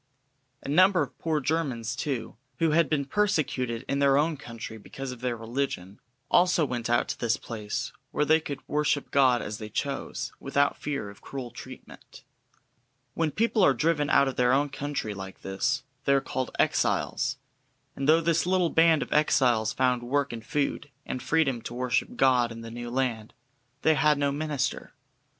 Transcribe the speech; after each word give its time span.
A 0.63 0.67
number 0.67 1.03
of 1.03 1.15
poor 1.19 1.39
Germans, 1.39 1.95
too, 1.95 2.35
who 2.57 2.71
had 2.71 2.89
been 2.89 3.05
persecuted 3.05 3.85
in 3.87 3.99
their 3.99 4.17
own 4.17 4.35
country 4.35 4.79
because 4.79 5.11
of 5.11 5.21
their 5.21 5.37
religion, 5.37 5.99
also 6.31 6.65
went 6.65 6.89
out 6.89 7.07
to 7.09 7.19
this 7.19 7.37
place 7.37 7.93
where 8.09 8.25
they 8.25 8.39
could 8.39 8.67
worship 8.67 9.11
God 9.11 9.43
as 9.43 9.59
they 9.59 9.69
chose, 9.69 10.31
without 10.39 10.75
fear 10.81 11.11
of 11.11 11.21
cruel 11.21 11.51
treatment. 11.51 12.23
When 13.13 13.29
people 13.29 13.63
are 13.63 13.75
driven 13.75 14.09
out 14.09 14.27
of 14.27 14.37
their 14.37 14.53
own 14.53 14.69
country 14.69 15.13
like 15.13 15.41
this, 15.43 15.83
they 16.05 16.13
are 16.15 16.19
called 16.19 16.49
"exiles," 16.57 17.37
and 17.95 18.09
though 18.09 18.21
this 18.21 18.47
little 18.47 18.71
band 18.71 19.03
of 19.03 19.13
exiles 19.13 19.71
found 19.71 20.01
work 20.01 20.33
and 20.33 20.43
food, 20.43 20.89
and 21.05 21.21
freedom 21.21 21.61
to 21.61 21.75
worship 21.75 22.15
God 22.17 22.51
in 22.51 22.61
the 22.61 22.71
new 22.71 22.89
land, 22.89 23.35
they 23.83 23.93
had 23.93 24.17
no 24.17 24.31
minister. 24.31 24.95